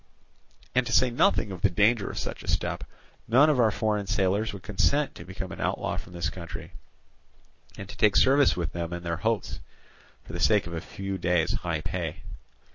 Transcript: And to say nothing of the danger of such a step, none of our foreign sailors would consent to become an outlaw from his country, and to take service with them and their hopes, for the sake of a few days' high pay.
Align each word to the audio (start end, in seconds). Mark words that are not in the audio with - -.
And 0.73 0.83
to 0.87 0.91
say 0.91 1.11
nothing 1.11 1.51
of 1.51 1.61
the 1.61 1.69
danger 1.69 2.09
of 2.09 2.17
such 2.17 2.41
a 2.41 2.47
step, 2.47 2.85
none 3.27 3.51
of 3.51 3.59
our 3.59 3.69
foreign 3.69 4.07
sailors 4.07 4.51
would 4.51 4.63
consent 4.63 5.13
to 5.13 5.23
become 5.25 5.51
an 5.51 5.61
outlaw 5.61 5.97
from 5.97 6.15
his 6.15 6.31
country, 6.31 6.73
and 7.77 7.87
to 7.87 7.95
take 7.95 8.15
service 8.17 8.57
with 8.57 8.71
them 8.73 8.93
and 8.93 9.05
their 9.05 9.17
hopes, 9.17 9.59
for 10.23 10.33
the 10.33 10.39
sake 10.39 10.65
of 10.65 10.73
a 10.73 10.81
few 10.81 11.19
days' 11.19 11.53
high 11.53 11.81
pay. 11.81 12.23